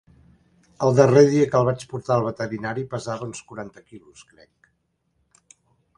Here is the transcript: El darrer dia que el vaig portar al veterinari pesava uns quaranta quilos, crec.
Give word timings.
El 0.85 0.93
darrer 0.99 1.23
dia 1.33 1.49
que 1.51 1.59
el 1.59 1.67
vaig 1.67 1.85
portar 1.91 2.17
al 2.17 2.25
veterinari 2.29 2.87
pesava 2.95 3.27
uns 3.29 3.45
quaranta 3.53 3.87
quilos, 3.93 4.25
crec. 4.31 5.55